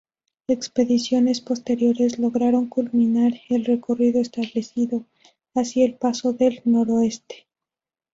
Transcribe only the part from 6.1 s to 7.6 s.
del Noroeste.